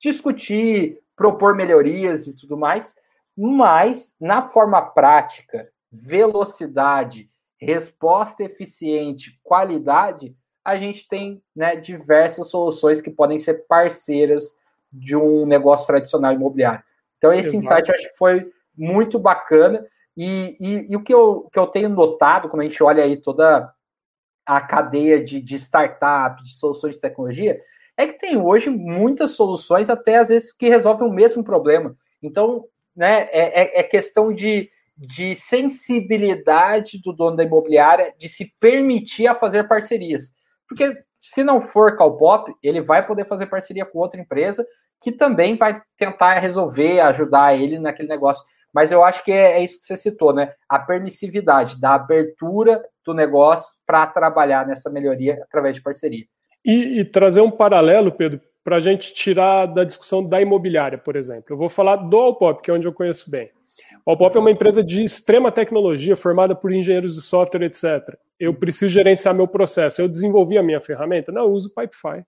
[0.00, 2.96] discutir, propor melhorias e tudo mais,
[3.36, 13.10] mas na forma prática, velocidade, resposta eficiente, qualidade, a gente tem né, diversas soluções que
[13.10, 14.56] podem ser parceiras
[14.92, 16.82] de um negócio tradicional imobiliário.
[17.18, 17.64] Então, esse Exato.
[17.64, 19.86] insight eu acho que foi muito bacana.
[20.16, 23.16] E, e, e, o que eu, que eu tenho notado, quando a gente olha aí
[23.16, 23.72] toda
[24.44, 27.60] a cadeia de, de startup, de soluções de tecnologia,
[27.96, 31.96] é que tem hoje muitas soluções, até às vezes, que resolvem o mesmo problema.
[32.22, 32.64] Então,
[32.94, 39.26] né, é, é, é questão de de sensibilidade do dono da imobiliária de se permitir
[39.26, 40.32] a fazer parcerias.
[40.68, 44.66] Porque se não for Calpop, ele vai poder fazer parceria com outra empresa
[45.02, 48.44] que também vai tentar resolver, ajudar ele naquele negócio.
[48.72, 50.52] Mas eu acho que é, é isso que você citou, né?
[50.68, 56.24] A permissividade, da abertura do negócio para trabalhar nessa melhoria através de parceria.
[56.64, 61.14] E, e trazer um paralelo, Pedro, para a gente tirar da discussão da imobiliária, por
[61.14, 61.44] exemplo.
[61.50, 63.50] Eu vou falar do Alpop, que é onde eu conheço bem.
[64.06, 68.16] A Alpop é uma empresa de extrema tecnologia, formada por engenheiros de software, etc.
[68.38, 70.00] Eu preciso gerenciar meu processo.
[70.00, 71.32] Eu desenvolvi a minha ferramenta?
[71.32, 72.24] Não, eu uso Pipefy.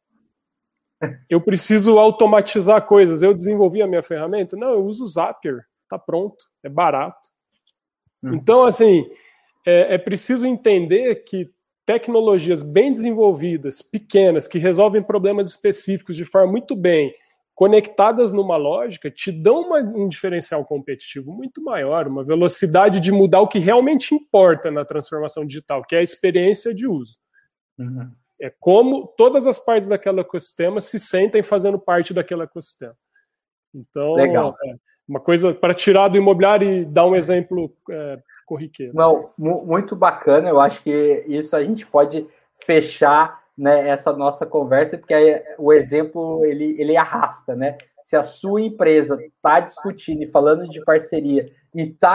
[1.31, 3.23] Eu preciso automatizar coisas.
[3.23, 4.57] Eu desenvolvi a minha ferramenta?
[4.57, 5.65] Não, eu uso Zapier.
[5.85, 7.29] Está pronto, é barato.
[8.23, 8.35] Hum.
[8.35, 9.09] Então, assim,
[9.65, 11.49] é, é preciso entender que
[11.87, 17.15] tecnologias bem desenvolvidas, pequenas, que resolvem problemas específicos de forma muito bem,
[17.59, 23.41] conectadas numa lógica, te dão uma, um diferencial competitivo muito maior, uma velocidade de mudar
[23.41, 27.19] o que realmente importa na transformação digital, que é a experiência de uso.
[27.77, 28.13] Uhum.
[28.41, 32.95] É como todas as partes daquele ecossistema se sentem fazendo parte daquele ecossistema.
[33.75, 34.55] Então, Legal.
[34.65, 34.75] É
[35.09, 38.95] uma coisa para tirar do imobiliário e dar um exemplo é, corriqueiro.
[38.95, 40.49] Não, muito bacana.
[40.49, 45.73] Eu acho que isso a gente pode fechar né, essa nossa conversa, porque aí, o
[45.73, 47.77] exemplo ele, ele arrasta, né?
[48.05, 52.15] Se a sua empresa está discutindo e falando de parceria e está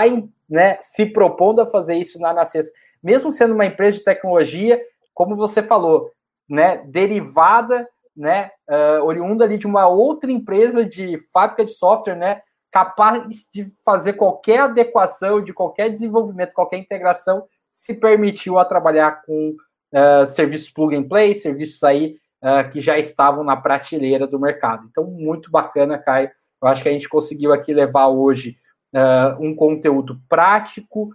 [0.49, 2.71] né, se propondo a fazer isso na Nasces,
[3.03, 4.82] mesmo sendo uma empresa de tecnologia,
[5.13, 6.10] como você falou,
[6.49, 12.41] né, derivada, né, uh, oriunda ali de uma outra empresa de fábrica de software, né,
[12.71, 19.55] capaz de fazer qualquer adequação, de qualquer desenvolvimento, qualquer integração, se permitiu a trabalhar com
[19.94, 24.88] uh, serviços plug and play, serviços aí uh, que já estavam na prateleira do mercado.
[24.89, 26.32] Então, muito bacana, Caio.
[26.62, 28.58] Eu acho que a gente conseguiu aqui levar hoje
[28.94, 31.14] uh, um conteúdo prático,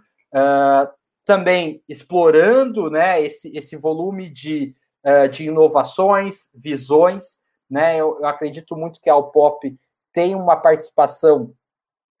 [1.25, 4.75] também explorando né, esse, esse volume de,
[5.31, 7.39] de inovações, visões.
[7.67, 7.97] Né?
[7.97, 9.75] Eu, eu, acredito muito que a Alpop
[10.13, 11.51] tem uma participação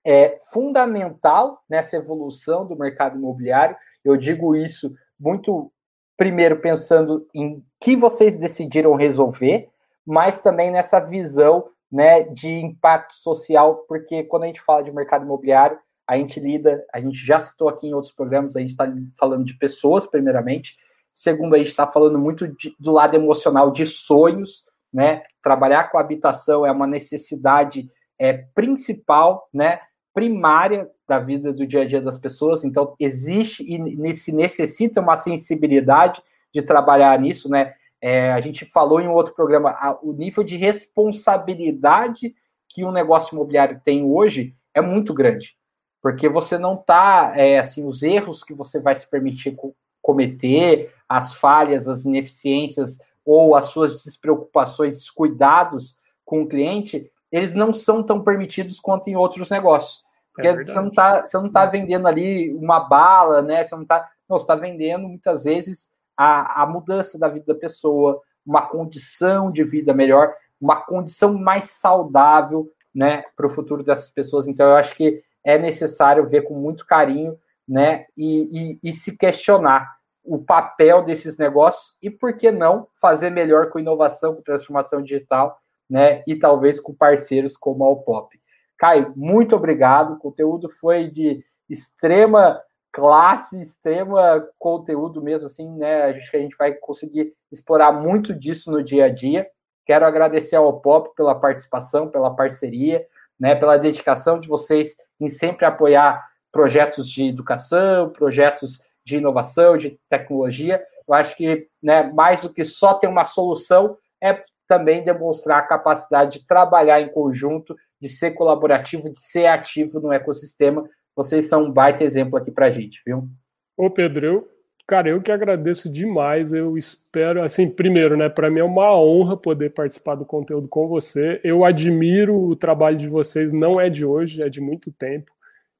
[0.05, 3.75] é, fundamental nessa evolução do mercado imobiliário.
[4.03, 5.71] Eu digo isso muito,
[6.19, 9.69] primeiro, pensando em que vocês decidiram resolver,
[10.05, 15.23] mas também nessa visão né, de impacto social, porque quando a gente fala de mercado
[15.23, 18.85] imobiliário, a gente lida, a gente já citou aqui em outros programas, a gente está
[19.17, 20.75] falando de pessoas, primeiramente.
[21.13, 25.23] Segundo, a gente está falando muito de, do lado emocional de sonhos, né?
[25.41, 29.79] Trabalhar com habitação é uma necessidade é, principal, né?
[30.13, 32.63] Primária da vida do dia a dia das pessoas.
[32.63, 36.21] Então, existe e se necessita uma sensibilidade
[36.53, 37.73] de trabalhar nisso, né?
[37.99, 42.35] É, a gente falou em um outro programa, a, o nível de responsabilidade
[42.69, 45.57] que um negócio imobiliário tem hoje é muito grande,
[45.99, 50.93] porque você não está, é, assim, os erros que você vai se permitir co cometer,
[51.09, 58.01] as falhas, as ineficiências ou as suas despreocupações, cuidados com o cliente, eles não são
[58.01, 60.01] tão permitidos quanto em outros negócios.
[60.39, 63.63] Porque é você não está você não tá vendendo ali uma bala, né?
[63.63, 67.59] Você não está, não, você está vendendo muitas vezes a, a mudança da vida da
[67.59, 74.09] pessoa, uma condição de vida melhor, uma condição mais saudável né, para o futuro dessas
[74.09, 74.47] pessoas.
[74.47, 79.15] Então, eu acho que é necessário ver com muito carinho né, e, e, e se
[79.15, 85.01] questionar o papel desses negócios e, por que não, fazer melhor com inovação, com transformação
[85.01, 85.59] digital
[85.89, 88.37] né, e talvez com parceiros como a Opop.
[88.79, 90.13] Caio, muito obrigado.
[90.13, 92.59] O conteúdo foi de extrema
[92.91, 96.05] classe, extrema conteúdo mesmo, assim, né?
[96.05, 99.47] Acho que a gente vai conseguir explorar muito disso no dia a dia.
[99.85, 103.05] Quero agradecer ao Pop pela participação, pela parceria,
[103.37, 103.53] né?
[103.53, 110.81] Pela dedicação de vocês em sempre apoiar projetos de educação, projetos de inovação, de tecnologia.
[111.07, 115.67] Eu acho que, né, mais do que só ter uma solução, é também demonstrar a
[115.67, 120.87] capacidade de trabalhar em conjunto, de ser colaborativo, de ser ativo no ecossistema
[121.19, 123.27] vocês são um baita exemplo aqui pra gente, viu?
[123.75, 124.47] Ô, Pedro, eu,
[124.87, 126.53] cara, eu que agradeço demais.
[126.53, 130.87] Eu espero, assim, primeiro, né, para mim é uma honra poder participar do conteúdo com
[130.87, 131.41] você.
[131.43, 135.29] Eu admiro o trabalho de vocês, não é de hoje, é de muito tempo.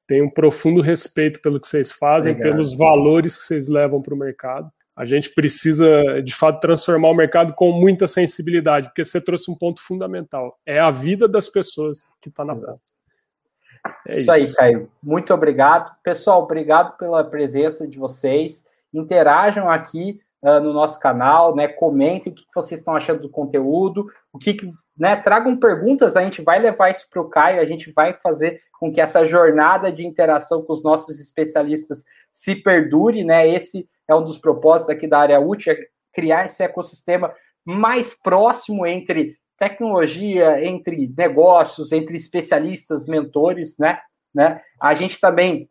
[0.06, 2.52] Tenho um profundo respeito pelo que vocês fazem, Obrigado.
[2.52, 4.70] pelos valores que vocês levam para o mercado.
[5.00, 9.56] A gente precisa, de fato, transformar o mercado com muita sensibilidade, porque você trouxe um
[9.56, 10.58] ponto fundamental.
[10.66, 12.78] É a vida das pessoas que está na ponta.
[14.06, 14.90] É isso, isso aí, Caio.
[15.02, 15.90] Muito obrigado.
[16.02, 18.66] Pessoal, obrigado pela presença de vocês.
[18.92, 21.66] Interajam aqui uh, no nosso canal, né?
[21.66, 24.54] Comentem o que vocês estão achando do conteúdo, o que,
[24.98, 25.16] né?
[25.16, 28.92] Tragam perguntas, a gente vai levar isso para o Caio, a gente vai fazer com
[28.92, 33.48] que essa jornada de interação com os nossos especialistas se perdure, né?
[33.48, 35.78] Esse é um dos propósitos aqui da área útil, é
[36.12, 37.32] criar esse ecossistema
[37.64, 44.00] mais próximo entre tecnologia, entre negócios, entre especialistas, mentores, né?
[44.34, 44.62] né?
[44.80, 45.68] A gente também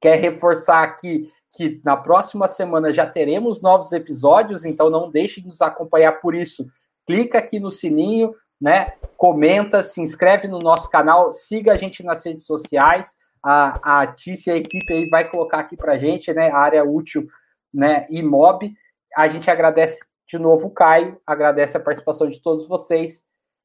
[0.00, 5.48] quer reforçar aqui que na próxima semana já teremos novos episódios, então não deixe de
[5.48, 6.66] nos acompanhar por isso.
[7.04, 8.92] Clica aqui no sininho, né?
[9.16, 13.16] Comenta, se inscreve no nosso canal, siga a gente nas redes sociais.
[13.42, 16.50] A, a Tícia e a equipe aí vai colocar aqui para gente, né?
[16.50, 17.26] A área útil,
[17.72, 18.06] né?
[18.10, 18.72] E mob.
[19.16, 23.24] A gente agradece de novo, Caio, agradece a participação de todos vocês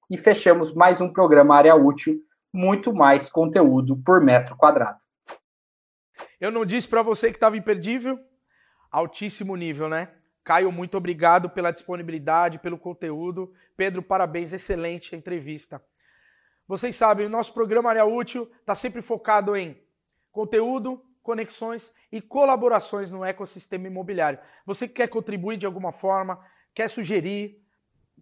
[0.09, 2.21] e fechamos mais um programa Área Útil,
[2.53, 4.99] muito mais conteúdo por metro quadrado.
[6.39, 8.17] Eu não disse para você que estava imperdível?
[8.89, 10.09] Altíssimo nível, né?
[10.43, 13.53] Caio, muito obrigado pela disponibilidade, pelo conteúdo.
[13.75, 15.83] Pedro, parabéns, excelente a entrevista.
[16.67, 19.81] Vocês sabem, o nosso programa Área Útil está sempre focado em
[20.31, 24.37] conteúdo, conexões e colaborações no ecossistema imobiliário.
[24.65, 26.39] Você quer contribuir de alguma forma,
[26.75, 27.63] quer sugerir,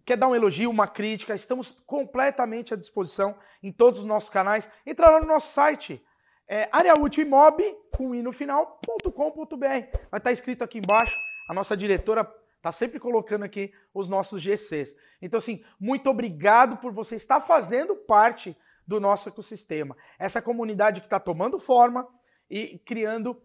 [0.06, 4.70] quer dar um elogio, uma crítica, estamos completamente à disposição em todos os nossos canais.
[4.86, 6.02] Entra lá no nosso site,
[6.48, 9.66] é, areaútilimob, com i no final.com.br.
[9.66, 11.18] Vai estar tá escrito aqui embaixo.
[11.48, 12.26] A nossa diretora
[12.56, 14.94] está sempre colocando aqui os nossos GCs.
[15.20, 19.96] Então, assim, muito obrigado por você estar fazendo parte do nosso ecossistema.
[20.18, 22.06] Essa comunidade que está tomando forma
[22.52, 23.42] e criando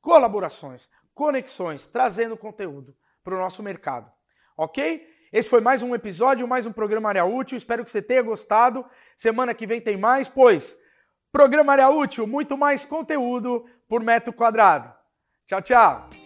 [0.00, 4.10] colaborações, conexões, trazendo conteúdo para o nosso mercado.
[4.56, 5.04] Ok?
[5.32, 7.58] Esse foi mais um episódio, mais um programa Área Útil.
[7.58, 8.86] Espero que você tenha gostado.
[9.16, 10.78] Semana que vem tem mais, pois
[11.32, 14.94] programa Área Útil, muito mais conteúdo por metro quadrado.
[15.48, 16.23] Tchau, tchau.